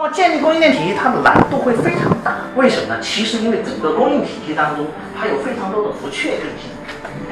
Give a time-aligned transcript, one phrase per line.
[0.00, 2.36] 那么建立供应链体系，它的难度会非常大。
[2.54, 3.00] 为什么呢？
[3.02, 4.86] 其实因为整个供应体系当中，
[5.18, 6.70] 它有非常多的不确定性，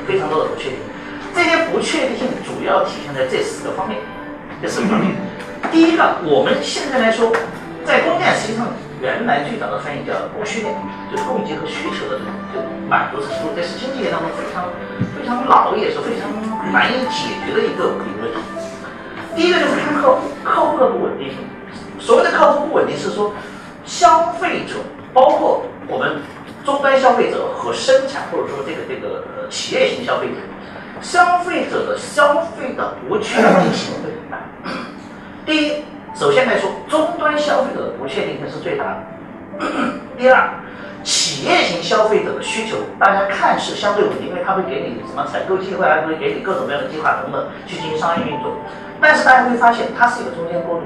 [0.05, 0.79] 非常多的不确定。
[1.33, 4.01] 这些不确定性主要体现在这四个方面。
[4.61, 5.15] 这四个方面，
[5.71, 7.31] 第一个，我们现在来说，
[7.85, 8.67] 在供应链实际上
[9.01, 10.75] 原来最早的翻译叫供需链，
[11.07, 12.19] 就是供给和需求的
[12.51, 14.67] 这种满足程度，这是经济学当中非常
[15.15, 16.27] 非常老也是非常
[16.73, 18.43] 难以解决的一个一个问题。
[19.37, 21.47] 第一个就是看客户，客户的不稳定性。
[22.07, 23.33] 所谓的客户不稳定是说，
[23.85, 24.77] 消费者
[25.13, 26.19] 包括我们
[26.65, 30.35] 终端消费者和生产或者说这个这个企业型消费者，
[31.01, 34.39] 消费者的消费的不确定性会很大。
[35.45, 39.67] 第一，首先来说，终端消费者的不确定性是最大的。
[40.17, 40.49] 第二，
[41.03, 48.53] 企业型消费者的需求，大家看似相对稳定，因为它会给你什么采购机会，还会给你各种各样的计划等等去进行商业运作。
[49.01, 50.85] 但是大家会发现，它是一个中间过渡，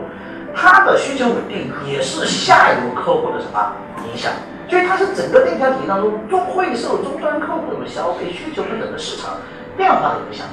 [0.54, 3.72] 它的需求稳定也是下游客户的什么
[4.06, 4.32] 影响？
[4.68, 9.38] 所以它是整个链条体系当中，终会受终端客户的消费需求等等的市场
[9.76, 10.46] 变化的影响。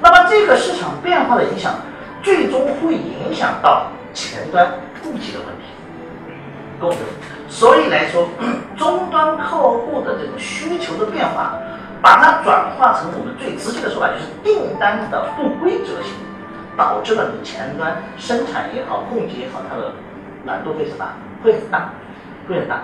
[0.00, 1.74] 那么这个市场变化的影响，
[2.22, 4.66] 最终会影响到前端
[5.00, 5.70] 供给的问题，
[6.80, 6.96] 供给。
[7.48, 8.26] 所以来说，
[8.76, 11.54] 终端客户的这种需求的变化，
[12.00, 16.14] 把它转化成我们最直接的说法，就是订单的不规则性。
[16.76, 19.92] 导致了你前端生产也好，供给也好，它的
[20.44, 21.06] 难度会什么？
[21.42, 21.90] 会很大，
[22.48, 22.82] 会很大。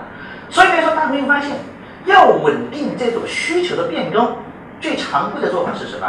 [0.49, 1.57] 所以来说，大家会发现，
[2.05, 4.35] 要稳定这种需求的变更，
[4.79, 6.07] 最常规的做法是什么？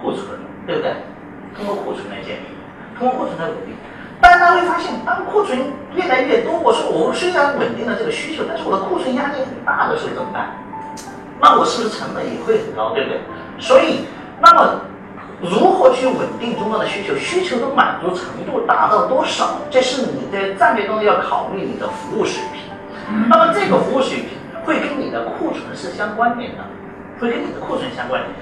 [0.00, 0.26] 库存，
[0.66, 0.92] 对不对？
[1.56, 2.42] 通过库存来建立，
[2.98, 3.74] 通过库存来稳定。
[4.20, 5.58] 大家会发现，当库存
[5.94, 10.50] 越来越多，我说我虽然稳定了这个需求，但是我的库存压力很大的时候怎么办？
[11.40, 13.20] 那我是不是成本也会很高，对不对？
[13.58, 14.06] 所以，
[14.40, 14.80] 那么。
[15.42, 17.14] 如何去稳定终端的需求？
[17.16, 19.58] 需求的满足程度达到多少？
[19.70, 22.62] 这是你在战略中要考虑你的服务水平。
[23.28, 24.28] 那么这个服务水平
[24.64, 26.64] 会跟你的库存是相关联的，
[27.20, 28.32] 会跟你的库存相关联。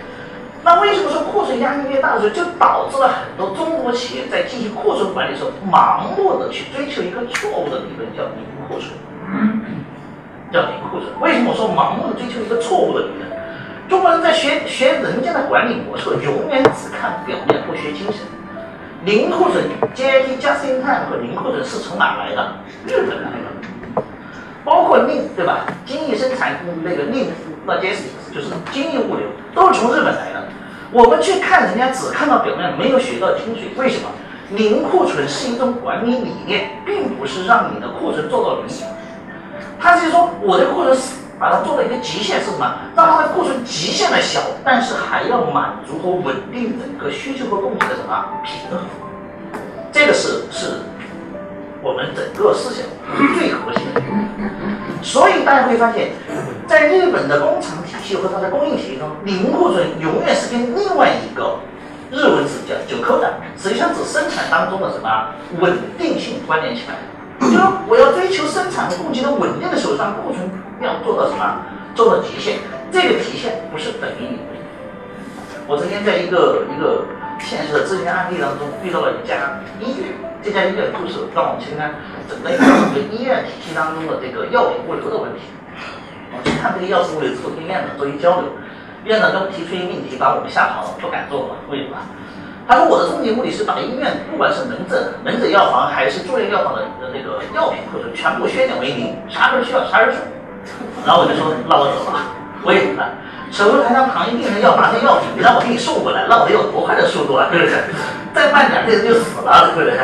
[0.63, 8.95] 那为什么说库存压力越大的时候，就导致了很多中国企业在进行库存管理的时候，盲目的去追求一个错误的理论，叫零库存，
[10.51, 11.11] 叫零库存。
[11.21, 13.34] 为什么说盲目的追求一个错误的理论？
[13.89, 18.21] 中国人在学学人家的管理模式，永远只看表面，不学精神。
[19.05, 19.65] 零库存、
[19.95, 22.57] JIT、Just in time 和零库存是从哪来的？
[22.87, 24.03] 日本来的。
[24.65, 25.67] 包括令对吧？
[25.85, 27.31] 精益生产那个令
[27.67, 30.49] logistics 就是精益物流，都是从日本来的。
[30.91, 33.79] 我们去看人家，只看到表面，没有学到精髓。
[33.79, 34.09] 为什么？
[34.51, 38.67] 零库存是一种管理理念，并不是让你的库存做到零。
[39.79, 41.24] 他是说，我的库存是。
[41.39, 42.75] 把它做了一个极限是什么？
[42.97, 48.81] 让它的库存极限的小，但是还要满足和稳定整个需求和供给的什么平衡？
[49.93, 50.81] 这个是是
[51.83, 52.87] 我们整个思想
[53.39, 54.01] 最核心的。
[55.03, 56.13] 所以大家会发现，
[56.67, 61.59] 在日本的工厂体系和它的供应体系中，零库存永远是跟另外一个
[62.11, 66.95] 日文字叫“九扣的”，实际上指生产当中的什么稳定性关联起来。
[67.51, 70.49] 就是我要追求生产和供给的稳定的时候，让库存
[70.81, 71.61] 要做到什么？
[71.95, 72.59] 做到极限。
[72.91, 74.39] 这个极限不是等于你。
[75.67, 77.07] 我曾经在一个一个
[77.41, 80.13] 现实的咨询案例当中遇到了一家医院，
[80.43, 81.95] 这家医院就是让我们去看
[82.29, 85.41] 整个一个医院体系当中的这个药品物流的问题。
[86.35, 88.51] 我去看这个药品物流之后，跟院长做一交流，
[89.05, 91.57] 院长跟我提出一个命题，把我们吓跑了，不敢做了。
[91.71, 91.97] 为什么？
[92.67, 96.83] 他说：“我的终极目的是把医院，不管是门诊、门诊药房还是住院药房的
[97.13, 100.23] 那个药品库存，全部削减为零，啥时候需要啥时候送。”
[101.05, 102.21] 然后我就说：“那我走了。”
[102.65, 103.05] 为什么？
[103.53, 107.47] 手术台上躺一病人要拿这药品，你让我给你送过来，那我得有多快的速度啊？
[107.53, 107.77] 对不对？
[108.35, 109.95] 再慢点，这人就死了，对不对？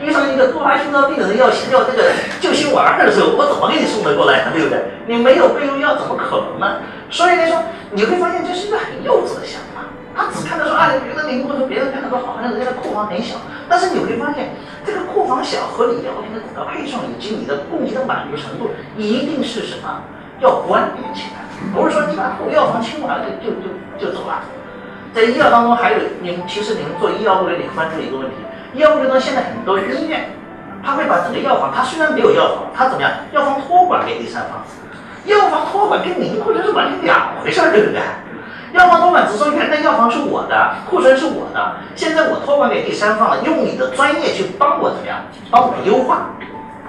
[0.00, 2.10] 遇上一个突发心脏病的人要要这个
[2.40, 4.48] 救心丸的时候，我怎么给你送得过来？
[4.50, 4.82] 对不对？
[5.06, 6.80] 你没有备用药，怎么可能呢？
[7.10, 7.62] 所以来说，
[7.92, 9.84] 你会发现这是一个很幼稚的想法。
[10.16, 13.36] 他只看到说啊，别的零库存，别人看到说好像人家的库房很小，
[13.68, 20.00] 但是你会发现，这个库房小和你药品的整个配送以及你的供给的满足程度，一定是什么
[20.40, 24.40] 要关联起来，不是说你把库药房清完了就就就就走了。
[25.14, 28.36] 在医药当中还有你们，其实你们做医药物流，你关注一个问题，
[28.72, 30.30] 医药物流中现在很多医院，
[30.82, 33.10] 他会把整个药房，他虽然没有药房，他怎么样？
[33.32, 34.64] 药房托管给第三方，
[35.24, 38.00] 药房托管跟你库存是完全两回事儿，对不对？
[38.76, 45.24] 药房托管只说原来药房是我的，库存是我的，现在我托管给第三方了，用你的专业去帮我怎么样？
[45.50, 46.28] 帮我优化，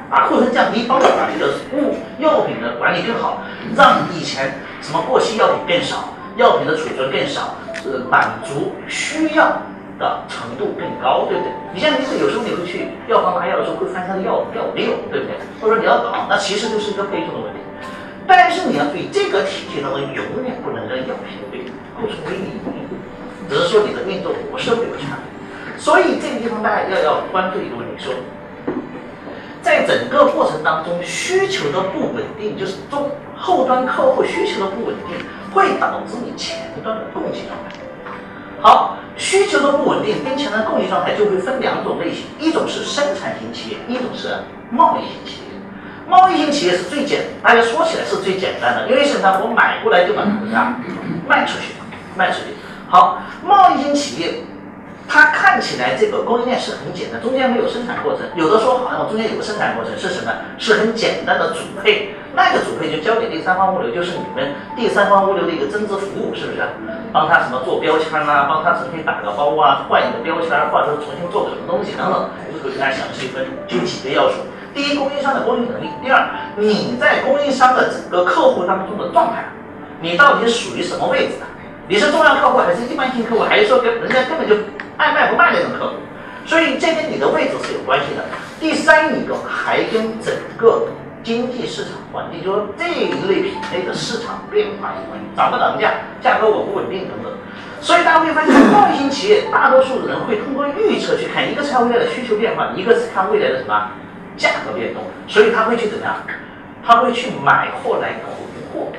[0.10, 3.40] 把库存降低，帮我把这个物药品的管理更好，
[3.74, 7.56] 让以前什么过期药品更少，药品的储存更少，
[7.86, 9.46] 呃，满足需要
[9.98, 11.52] 的程度更高，对不对？
[11.74, 15.40] 你像你是有时候你会去药房拿药的时候会发现它的药药没有，对不对？
[15.62, 17.60] 或者说你要找，那其实就是一个备注的问题。
[18.30, 21.47] 但是你要注意，这个体系当中永远不能让药品
[22.00, 22.44] 对库存规律
[23.50, 25.78] 只是说你的运作模式会有差别。
[25.78, 28.14] 所以这个地方大家要要关注一个问题，说
[29.62, 35.16] 在整个过程当中需求的不稳定，就是中后端客户需求的不稳定，
[35.54, 37.76] 会导致你前端的供给状态。
[38.60, 44.30] 好，需求的不稳定跟前端供给状态就会分两种类型，一种是生产型企业，一种是
[44.72, 45.48] 贸易型企业。
[46.08, 49.42] 贸易型企业是最简，大家说起来是最简单的，因为什么？
[49.44, 50.82] 我买过来就把它怎么样
[51.28, 51.74] 卖出去，
[52.18, 52.56] 卖出去。
[52.90, 54.34] 好，贸易型企业。
[55.10, 58.28] 它看起来这个供应链是很简单，中间没有生产过程。
[58.36, 60.30] 有的说好像我中间有个生产过程是什么？
[60.58, 66.60] 是很简单的主配，那个主配就交给第三方物流，就是你们第三方物流的一个增值服务，是不是？
[67.14, 74.44] 帮他什么做标签啊，帮他重新打个包啊，换一个标签，或者说重新做个什么东西等等，就会跟大家详细分，就几个要素：
[74.76, 76.28] 第一，供应商的供应能力；第二，
[76.58, 79.46] 你在供应商的整个客户当中的状态，
[80.02, 81.36] 你到底属于什么位置？
[81.88, 84.56] 你是重要客户还是一般性客户，还是说跟人家根本就？
[84.98, 85.94] 爱卖不卖那种客户，
[86.44, 88.26] 所以这跟你的位置是有关系的。
[88.60, 90.88] 第三一个还跟整个
[91.24, 97.32] 经济市场环境，就说这一类品类的市场变化有关系，涨不涨价，价格稳不稳定等等。
[97.80, 103.92] 所以大家会发现，贸易型企业大多数人会通过预测去看，一个是看未来的需求变化，一个是看未来的什么
[104.36, 106.16] 价格变动，所以他会去怎么样？
[106.84, 108.34] 他会去买货来囤
[108.74, 108.92] 货，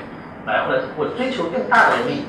[0.47, 2.25] 买货来囤货，追求更大的利益。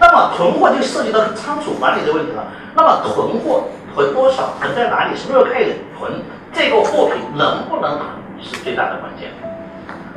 [0.00, 2.42] 那么囤货就涉及到仓储管理的问题了。
[2.74, 6.10] 那么囤货囤多少，囤在哪里，什么时候开始囤，
[6.54, 8.06] 这个货品能不能囤
[8.40, 9.28] 是最大的关键，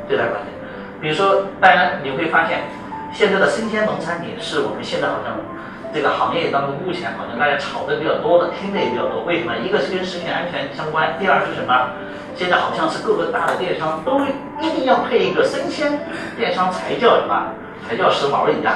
[0.07, 0.53] 最大关键。
[1.01, 2.63] 比如说，大家你会发现，
[3.11, 5.35] 现在的生鲜农产品是我们现在好像
[5.93, 9.23] 这个行业当中目前好像大家炒的比较多的，听的也比较多。
[9.25, 9.53] 为什么？
[9.57, 11.89] 一个是跟食品安全相关，第二是什么？
[12.37, 14.21] 现在好像是各个大的电商都
[14.61, 16.07] 一定要配一个生鲜
[16.37, 17.51] 电商才叫什么？
[17.85, 18.73] 才叫时髦一样。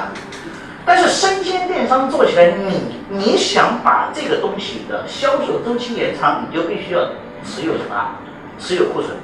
[0.84, 7.00] 但是生鲜电商做起来，你你想把这个东西的销售周期延长，你就必须要
[7.44, 7.94] 持有什么？
[8.58, 9.16] 持有库存。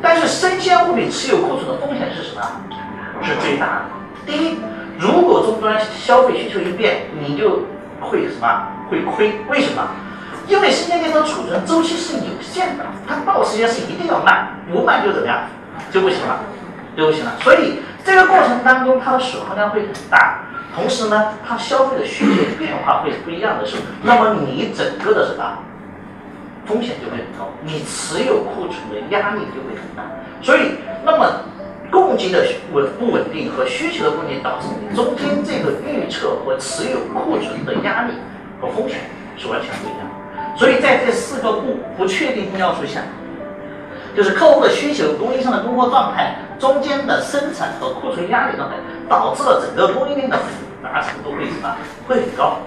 [0.00, 2.42] 但是生鲜物品持有库存的风险是什么？
[3.22, 3.82] 是最大的。
[4.26, 4.58] 第一，
[4.98, 7.64] 如果终端消费需求一变，你就
[8.00, 8.66] 会什么？
[8.90, 9.40] 会亏。
[9.48, 9.82] 为什么？
[10.46, 15.40] 因为生鲜电商储存周期是有限的，它到时间是一定要卖，不卖就怎么样？
[15.90, 16.40] 就不行了，
[16.96, 17.32] 就不行了。
[17.40, 20.44] 所以这个过程当中，它的损耗量会很大。
[20.74, 25.58] 同时呢，它消费的需求变化会不一样的时候，那么你整个的什么
[26.66, 30.04] 风险就会很高，你持有库存的压力就会很大。
[30.42, 31.26] 所以，那么
[31.90, 38.12] 供给的稳不稳定和需求的不稳定，导致你中间这个预测和持有库存的压力
[38.60, 38.98] 和风险
[39.36, 40.06] 是完全不一样。
[40.56, 43.00] 所以在这四个不不确定性要素下，
[44.14, 48.76] 就是客户的需求、供应商的供货状态、中间的生产和库存压力状态，
[49.08, 50.44] 导致了整个供应链的复
[50.82, 51.76] 杂程度会什么？
[52.06, 52.58] 会很高。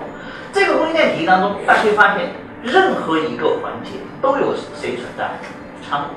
[0.52, 2.32] 这个供应链体系当中，大家会发现，
[2.64, 5.40] 任何一个环节都有谁存在？
[5.88, 6.10] 仓库，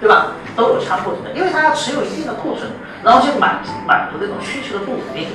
[0.00, 0.32] 对吧？
[0.56, 2.70] 都有仓库存在，因为它要持有一定的库存，
[3.02, 5.32] 然后去满满足这种需求的不稳定性。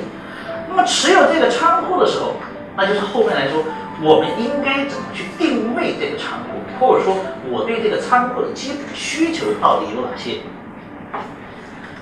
[0.68, 2.36] 那么持有这个仓库的时候，
[2.76, 3.64] 那就是后面来说，
[4.02, 6.50] 我们应该怎么去定位这个仓库？
[6.80, 7.16] 或者说，
[7.50, 10.42] 我对这个仓库的基本需求到底有哪些？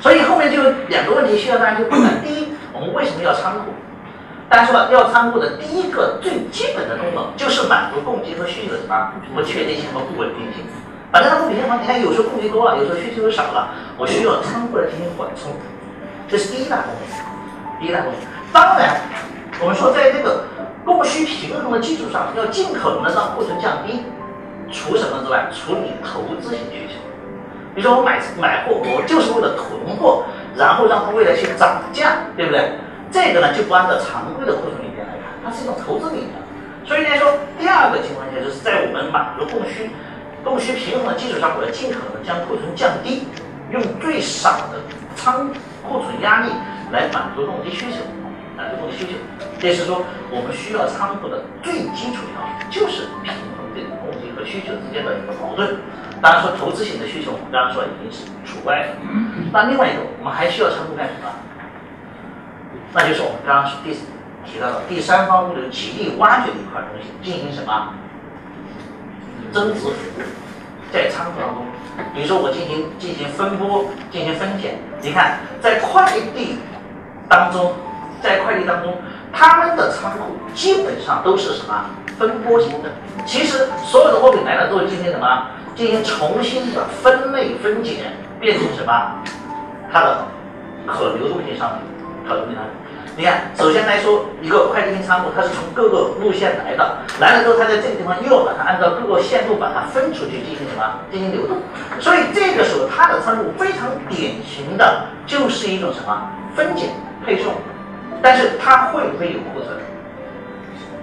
[0.01, 2.10] 所以后面就有两个问题需要大家去回答。
[2.25, 3.72] 第一，我们为什么要仓库？
[4.50, 10.65] 大家说了，要仓库的第一个最基本的功能就是满足供给和需求的什么不确定性和不稳定性。
[11.12, 15.53] 反正它不平衡，你看有时候供给多了，有时候需求少了，我需要仓库来进行缓冲，
[16.27, 17.79] 这是第一大功能。
[17.79, 18.20] 第一大功能。
[18.51, 19.01] 当然，
[19.62, 20.46] 我们说在这个
[20.84, 24.03] 供需平衡的基础上，要尽可能的让库存降低。
[24.72, 26.90] 除什么之外，除你投资型需求，
[27.74, 30.25] 比如说我买买货，我就是为了囤货，
[30.56, 32.72] 然后让它未来去涨价，对不对？
[33.12, 36.32] 这个呢就不按照常规的库存理念来看，它是一种投资理念。
[36.84, 39.92] 所以来说，第二个情况下就是在我们满足供需
[40.44, 43.28] 供需平衡的基础上，我要尽可能将库存降低，
[43.72, 44.80] 用最少的
[45.16, 45.48] 仓
[45.88, 46.51] 库存压力
[46.92, 48.00] 来满足供给需求。
[48.58, 49.16] 满足供给需求。
[49.62, 55.78] 也就是说，我们需要仓库的最基础条件就是平衡这个供给和需求之间的一个矛盾。
[56.22, 58.88] 当然说投资型的需求，我们刚刚说已经是除外了。
[59.51, 61.28] 那另外一个，我们还需要仓库干什么？
[62.94, 63.92] 那就是我们刚刚第
[64.46, 67.94] 提到的第三方物流极力挖掘的一块东西，进行什么
[69.51, 69.94] 增值服务，
[70.92, 71.66] 在仓库当中，
[72.13, 76.60] 比如说我进行进行分拨、进行分拣，你看在快递
[77.30, 77.74] 当中，
[78.22, 78.98] 在快递当中，
[79.32, 81.86] 他们的仓库基本上都是什么
[82.20, 82.90] 分拨型的。
[83.25, 85.48] 其实所有的货品来了之后进行什么？
[85.75, 89.24] 进行重新的分类分拣，变成什么？
[89.92, 90.25] 它的
[90.86, 91.80] 可流动性商品，
[92.28, 92.74] 可流动性商品。
[93.18, 101.00] 你看，首先来说，一个快递型仓库，它是从各个路线来的，来了之后，它在这个地方又要把它按照各个线路把它分出去进行什么？
[101.12, 101.58] 进行流动。
[102.00, 106.30] 所以这个时候，它的仓库非常典型的就是一种什么？
[106.56, 106.90] 分拣
[107.25, 107.54] 配送。
[108.22, 109.78] 但是它会不会有库存？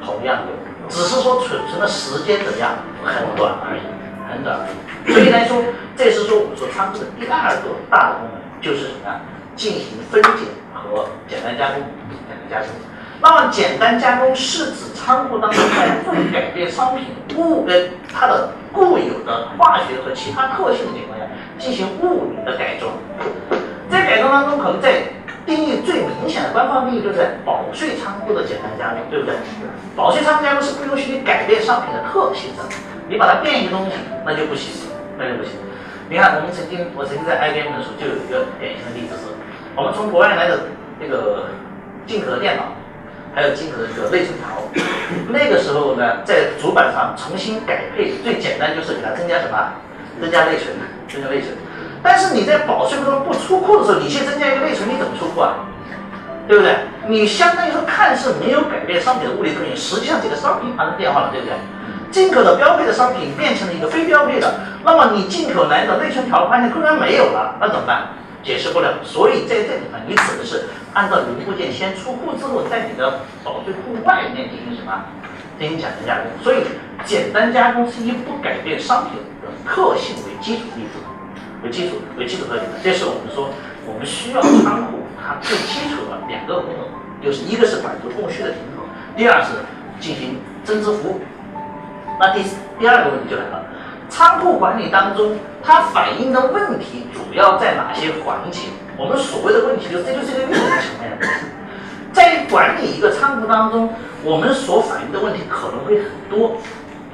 [0.03, 2.71] 同样有，只是说储存的时间怎么样？
[3.05, 3.81] 很短而已，
[4.31, 5.13] 很短而已。
[5.13, 5.63] 所以来说，
[5.97, 9.21] 这是说我们说仓库的第二个大的功能就是什么呀？
[9.57, 11.83] 进行分拣和简单加工，
[12.29, 12.69] 简单加工。
[13.21, 17.07] 那么简单加工是指仓库当中在不改变商品
[17.37, 21.27] 物跟它的固有的化学和其他特性的情况下
[21.59, 22.93] 进行物理的改装。
[23.91, 25.03] 在改装当中，可能在
[25.49, 29.35] 定义最明显的官方定义就是在保税仓库的简单加工，对不对？
[29.97, 32.63] 保税仓库加工是不允许你改变商品的特性的，
[33.09, 33.93] 你把它变一个东西，
[34.27, 35.53] 那就不行，那就不行。
[36.11, 39.33] 你看，我们曾经我曾经在 IBM 的时候就有一个典型的例子是，
[39.75, 40.69] 我们从国外来的
[41.01, 41.49] 那个
[42.07, 42.77] 进口的电脑，
[43.35, 44.53] 还有进口的这个内存条，
[45.33, 49.57] 那个时候呢，在主板上重新改配，最简单就是给它增加什么？
[50.21, 50.77] 增加内存，
[51.09, 51.57] 增加内存。
[52.03, 55.67] 但是你在保税过程不出库的时候，你去增加一个内存，你怎么出库啊？
[56.47, 56.75] 对不对？
[57.09, 61.55] 你相当于说看似没有改变商品的物理特性，实际上这个商品发生变化了，对不对？
[62.11, 68.09] 进口的标配的商品变成了一个非标配的，那么你进口来的内存条发现突然没有了，那怎么办？
[68.43, 68.95] 解释不了。
[69.05, 75.05] 所以在这里面，你只能是按照零部件先出库之后，在你的保税库外面进行什么？
[75.59, 76.31] 进行简单加工。
[76.43, 76.63] 所以
[77.05, 80.99] 简单加工是以不改变商品的特性为基础例子。
[81.63, 83.51] 为基础为基础特点的，这是我们说
[83.87, 88.87] 我们需要仓库它最基础的两个功能，就是一个是满足供需的平衡，
[89.17, 89.51] 第二是
[90.01, 91.21] 进行增值服务。
[92.21, 92.43] 那第
[92.79, 93.65] 第二个问题就来了，
[94.09, 98.69] 仓库管理当中它反映的问题主要在哪些环节？
[98.97, 101.27] 我们所谓的问题就这就是一个运营层面的。
[102.13, 103.91] 在管理一个仓库当中，
[104.25, 106.57] 我们所反映的问题可能会很多，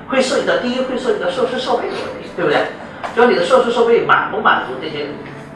[0.09, 2.69] 会涉及到第一会涉及到设施设备的问题，对不对？
[3.14, 5.06] 就你的设施设备满不满足这些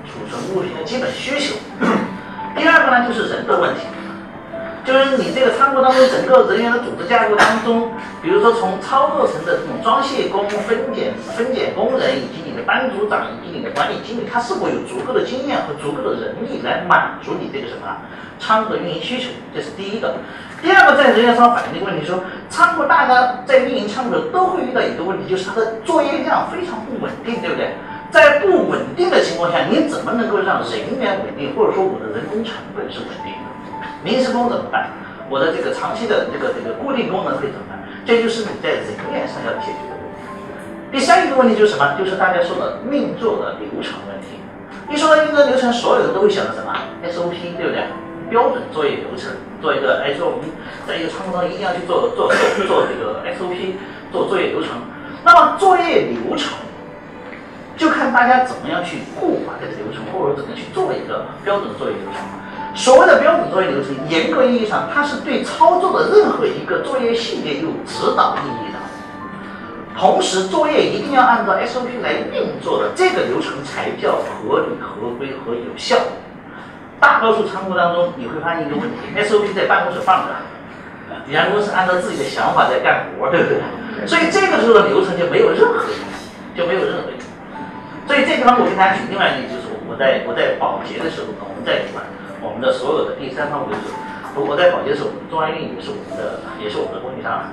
[0.06, 1.56] 储存物品的基本需求？
[2.56, 3.80] 第二个呢，就是人的问题，
[4.84, 17.96] 就是你这个仓库当中整个人员的组织架构当中，比如说从操作层的这种装卸工、分拣分拣工人，以及你的班组长以及你的管理经理，他是否有足够的经验和足够的人力来满足你这个什么
[18.38, 19.30] 仓库的运营需求？
[19.52, 20.14] 这是第一个。
[20.60, 22.18] 第二个在人员上反映的一个问题说，
[22.50, 27.74] 仓库大家在运营仓库的都会遇到一个问题，就是它的作业量非常不稳定，对不对？
[28.10, 33.48] 在不稳定的情况下，你怎么能够让人员稳定，或者说我的人工成本是稳定的？
[34.02, 34.90] 临时工怎么办？
[35.30, 37.78] 我的这个长期的这个这个固定工能可以怎么办？
[38.04, 40.24] 这就是你在人员上要解决的问题。
[40.90, 41.94] 第三一个问题就是什么？
[41.98, 44.40] 就是大家说的运作的流程问题。
[44.88, 46.72] 一说到运作流程，所有人都会想到什么
[47.04, 47.84] ？SOP，对不对？
[48.30, 50.42] 标准作业流程，做一个 SOP，
[50.86, 52.32] 在一个仓库中一定要去做做
[52.66, 53.72] 做这个 SOP，
[54.12, 54.70] 做作业流程。
[55.24, 56.58] 那么作业流程，
[57.76, 62.22] 就看大家怎么样去固化这个流程，或者怎么去做一个标准作业流程。
[62.74, 68.78] 所谓的标准作业流程，严格意义上，它是对操作的任何一个作业细节有指导意义的。
[69.98, 75.96] 同时，作业一定要按照 SOP 来运作的，这个流程才叫合理、合规和有效。
[77.00, 80.34] 大多数仓库当中，你会发现一个问题：SOP 在办公室放着，
[81.26, 84.06] 员工是按照自己的想法在干活，对不对？
[84.06, 87.22] 所以这个时候的流程就没有任何意义，就没有任何意义。
[88.06, 92.02] 所以这地方我给大家举另外一个例子，就是我在我在保洁的时候，我们在管
[92.42, 93.78] 我们的所有的第三方物流
[94.34, 97.46] 我，我在保洁的时候，中安运营是我们的，也是我们的供应商。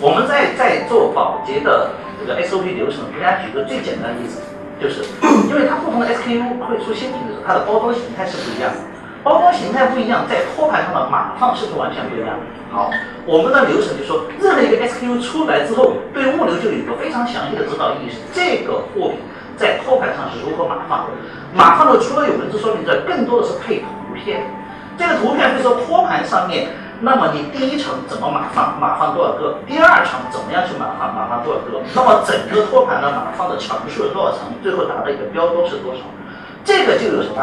[0.00, 4.42] 我们在在做保洁的这个 SOP 流程，给大家举个最简单的例子。
[4.80, 5.04] 就是
[5.48, 8.78] 因为它不同的 SKU 会出新品的时候，它的包装形态是不一样的。
[9.22, 12.36] 包装形态不一样，在托盘上的码放是不是完全不一样？
[12.70, 12.90] 好，
[13.24, 19.20] 我们的流程就说，任何一个 SKU 出来之后，对物流就有一个非常详细的指导意义，是这个货品
[19.56, 21.14] 在托盘上是如何码放的。
[21.54, 24.44] 码放的除了有文字说明之外，更多的是配图片。
[24.98, 26.68] 这个图片会说托盘上面，
[27.00, 29.58] 那么你第一层怎么码放，码放多少个？
[29.66, 31.82] 第二层怎么样去码放，码放多少个？
[31.94, 34.46] 那么整个托盘的码放的层数有多少层？
[34.62, 36.00] 最后达到一个标多是多少？
[36.64, 37.36] 这个就有什么？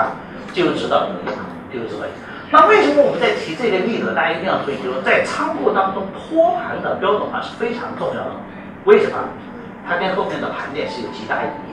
[0.53, 1.35] 就有指导意义了，
[1.71, 2.13] 就有指导意义。
[2.49, 4.13] 那为什么我们在提这个例子？
[4.15, 8.31] 大家一定要注意，就是在仓库当中托盘的标准化是非常重要的。
[8.85, 9.17] 为什么？
[9.87, 11.70] 它跟后面的盘点是有极大意义。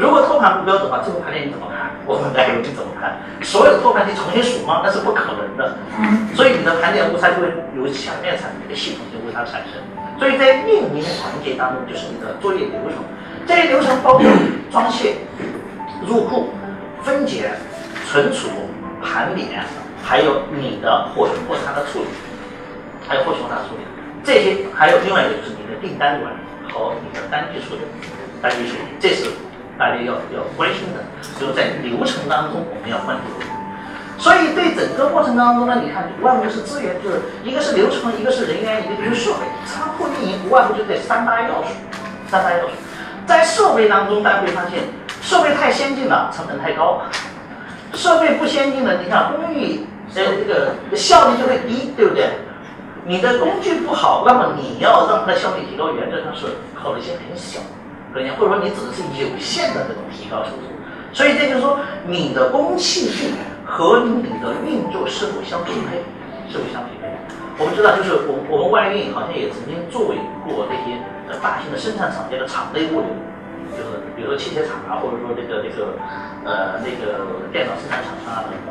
[0.00, 1.92] 如果托盘不标准的话，这个盘点你怎么看？
[2.06, 3.20] 我们来游你怎么看？
[3.44, 4.80] 所有的托盘你重新数吗？
[4.82, 5.76] 那是不可能的。
[6.34, 9.76] 所以你的盘点误差就会由墙面产生一个系统性误差产生。
[10.18, 13.04] 所以在命名环节当中，就是你的作业流程。
[13.46, 14.24] 这些流程包括
[14.72, 15.16] 装卸、
[16.08, 16.48] 入库、
[17.02, 17.52] 分解、
[18.08, 18.48] 存储、
[19.04, 19.64] 盘点，
[20.02, 22.08] 还有你的货存货差的处理，
[23.06, 23.84] 还有货存货差处理。
[24.24, 27.80] 这些还有另外一个就是你的订单管理和你的单据处理，
[28.40, 29.28] 单据处理，这是
[29.80, 31.00] 大家要要关心的，
[31.40, 33.46] 就是在流程当中我们要关注的。
[34.18, 39.48] 所以对整个过程当中呢，你看无外乎是资源，就是一个是流程，一个是人员，一个就是设备。
[39.64, 41.72] 仓库运营无外乎就这三大要素，
[42.28, 42.72] 三大要素。
[43.24, 44.80] 在设备当中，大家会发现
[45.22, 47.00] 设备太先进了，成本太高；
[47.94, 52.28] 设备不先进的，你看工艺呃这个效率就会低，对不对？
[53.06, 56.44] 你的工具不好，那么你要让它效率提高，原则上是
[56.74, 57.60] 可能性很小，
[58.12, 60.66] 可能或者说你只能是有限的这种提高速度。
[61.12, 66.02] 所以这就是说，你的工器具和你的运作是否相匹配，
[66.50, 67.10] 是否相匹配？
[67.58, 70.98] 我们知道，就是我我们外运好像也曾经作为过那些
[71.28, 73.10] 呃大型的生产厂家的厂内物流，
[73.74, 75.98] 就是比如说汽车厂啊，或者说这个这个
[76.46, 78.70] 呃那个电脑生产厂商啊等等。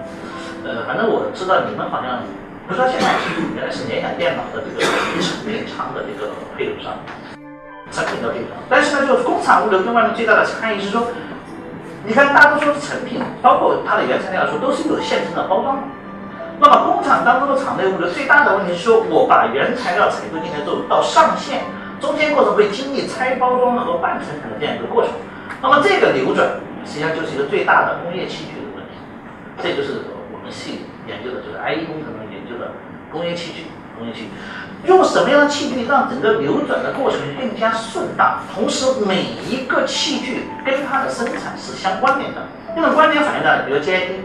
[0.64, 2.24] 呃，反正我知道你们好像。
[2.70, 4.80] 不知道现在是原来是联想电脑的这个
[5.20, 6.94] 成品仓的这个配送商，
[7.92, 8.48] 成品的配送。
[8.70, 11.08] 但是呢，就是工厂物流跟外面最大的差异是说，
[12.06, 15.84] 你看大多数是成品，包括它的原材料来说都是有现成的包装的。
[16.60, 21.62] 那么工厂当中的厂内物流最大的问题是说，我把原材料采购进来之后到上线，
[22.00, 25.12] 中间过程会经历拆包装和半成品的这样一个过程。
[25.62, 26.48] 那么这个流转
[26.86, 28.96] 实际上就是一个最大的工业器具的问题。
[29.62, 32.20] 这就是我们系研究的，就是 IE 工程的。
[32.60, 32.72] 的
[33.10, 33.64] 工业器具，
[33.98, 34.30] 工业器具，
[34.86, 38.40] 用什么样的器具让整个流转的过程更加顺当？
[38.54, 42.42] 同时，每一个器具跟它的生产是相关联的。
[42.76, 44.24] 这种关联反应的，比如 JIT，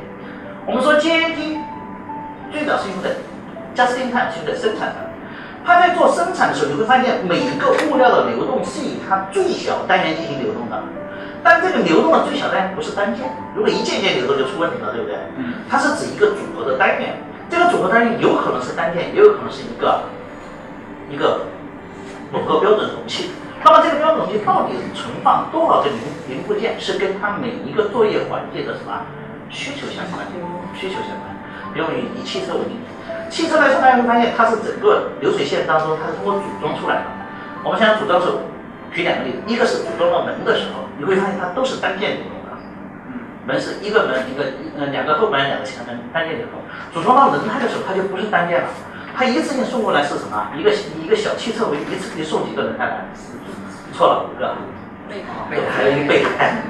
[0.66, 1.58] 我们说 JIT
[2.52, 3.10] 最早是用在
[3.74, 5.10] just in time，是用在生产的。
[5.66, 10.78] 它在做生产的时候，你会发现每一个物料的流动是以它最小单元进行流动的。
[11.42, 13.24] 但这个流动的最小单元不是单件，
[13.56, 15.16] 如果一件件流动就出问题了，对不对？
[15.68, 17.16] 它是指一个组合的单元。
[17.50, 20.04] 这个组合单元有可能是单件，也有可能是一个
[21.14, 21.46] 一个
[22.32, 23.30] 某个标准容器。
[23.64, 25.96] 那么这个标准容器到底存放多少个零
[26.28, 29.06] 零部件，是跟它每一个作业环节的什么
[29.48, 30.26] 需求相关？
[30.74, 31.30] 需求相关。
[31.72, 32.78] 比如以以汽车为例，
[33.30, 37.02] 汽车来说，大家会发现它是整个流水线当中，它是通过组装出来的。
[37.62, 38.40] 我们现在组装时候，
[38.92, 42.34] 举两个例子，一个是组装到门的时候，你会发现它都是单件流动。
[43.46, 44.44] 门是一个门，一个
[44.78, 46.56] 呃两个后门，两个前门，单件流动。
[46.94, 48.68] 组装到轮胎的时候，它就不是单件了，
[49.16, 50.50] 它一次性送过来是什么？
[50.56, 50.70] 一个
[51.02, 53.06] 一个小汽车为一次性送几个轮胎来？
[53.92, 54.54] 错了，五个。
[55.08, 55.64] 备胎。
[55.76, 56.62] 还有一个备胎。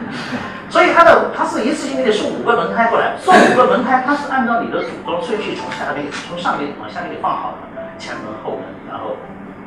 [0.68, 9.16] 所以它的它是一次性给你送五个轮胎过来，送五个轮胎，它是按照你的组装顺序从下面从上面往下给你放好的，前轮后轮，然后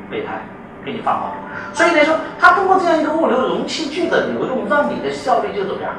[0.10, 0.42] 备胎。
[0.86, 1.36] 给你放好，
[1.74, 5.92] 所以来说，它通过这样一个物流容器具的流动，让你的效率就怎么样，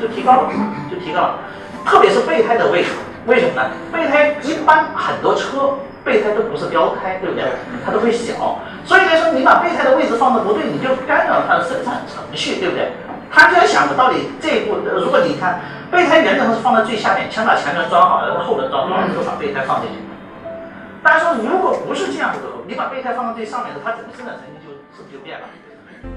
[0.00, 0.50] 就提高了，
[0.90, 1.40] 就提高了。
[1.84, 2.88] 特别是备胎的位置，
[3.26, 3.68] 为什么呢？
[3.92, 7.44] 备胎一般很多车备胎都不是标胎，对不对？
[7.84, 12.92] 它都会小，所以来说，你把备胎的位置放的不对，你就干扰它的生产程序，对不对？
[13.32, 15.60] 他就要想着到底这一步，如果你看
[15.90, 19.98] 备胎原则上是放在最下面，先把前轮装好，然后后门装好，然后把备胎放进去。
[21.02, 25.46] 大家说，如果不是这样子的，你把备胎放到最上面的，它整个生产程序就是不是就变了？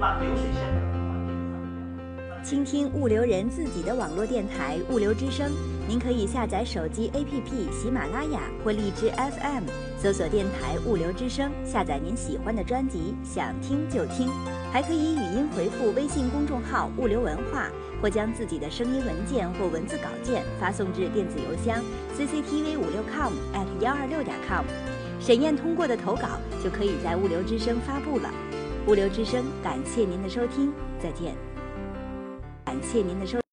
[0.00, 5.52] 那流水线的倾听物流人自己的网络电台物流之声，
[5.86, 9.64] 您可以下载手机 APP 喜马拉雅或荔枝 FM，
[9.98, 14.30] 搜索电台物流之声，下载您喜欢的专辑，想听就听。
[14.72, 17.68] 还可以语音回复微信公众号物流文化，
[18.00, 21.84] 或将自己的声音文件或文字稿件发送至电子邮箱
[22.16, 24.64] cctv 五六 com at 幺二六点 com，
[25.20, 28.32] 审验通过的投稿就可以在物流之声发布了。
[28.86, 31.34] 物流之声，感谢您的收听，再见。
[32.64, 33.43] 感谢您的收。